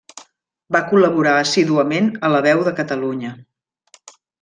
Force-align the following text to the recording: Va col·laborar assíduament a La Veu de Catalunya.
Va 0.75 0.81
col·laborar 0.93 1.35
assíduament 1.43 2.09
a 2.09 2.33
La 2.37 2.43
Veu 2.49 2.67
de 2.71 2.77
Catalunya. 2.83 3.41